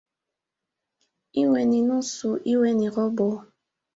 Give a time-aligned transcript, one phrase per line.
[1.43, 3.29] "Iwe ni nusu, iwe ni robo"